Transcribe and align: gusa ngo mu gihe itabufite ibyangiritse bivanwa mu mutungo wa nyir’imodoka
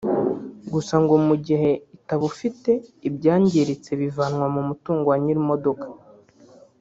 gusa 0.73 0.95
ngo 1.03 1.15
mu 1.27 1.35
gihe 1.45 1.71
itabufite 1.95 2.71
ibyangiritse 3.07 3.91
bivanwa 4.01 4.45
mu 4.55 4.61
mutungo 4.69 5.05
wa 5.11 5.17
nyir’imodoka 5.23 5.87